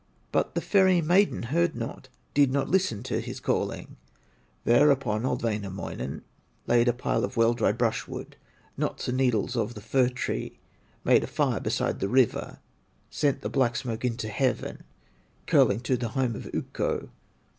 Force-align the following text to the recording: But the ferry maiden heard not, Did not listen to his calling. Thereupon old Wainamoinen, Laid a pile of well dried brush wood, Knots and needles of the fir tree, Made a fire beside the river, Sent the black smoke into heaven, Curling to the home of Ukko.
But 0.31 0.55
the 0.55 0.61
ferry 0.61 0.99
maiden 0.99 1.43
heard 1.53 1.75
not, 1.75 2.09
Did 2.33 2.51
not 2.51 2.67
listen 2.69 3.03
to 3.03 3.21
his 3.21 3.39
calling. 3.39 3.97
Thereupon 4.63 5.27
old 5.27 5.43
Wainamoinen, 5.43 6.23
Laid 6.65 6.87
a 6.87 6.93
pile 6.93 7.23
of 7.23 7.37
well 7.37 7.53
dried 7.53 7.77
brush 7.77 8.07
wood, 8.07 8.35
Knots 8.75 9.07
and 9.07 9.17
needles 9.17 9.55
of 9.55 9.75
the 9.75 9.79
fir 9.81 10.09
tree, 10.09 10.57
Made 11.03 11.23
a 11.23 11.27
fire 11.27 11.59
beside 11.59 11.99
the 11.99 12.09
river, 12.09 12.61
Sent 13.11 13.41
the 13.41 13.47
black 13.49 13.75
smoke 13.75 14.03
into 14.03 14.27
heaven, 14.27 14.81
Curling 15.45 15.81
to 15.81 15.95
the 15.95 16.07
home 16.09 16.35
of 16.35 16.49
Ukko. 16.51 17.09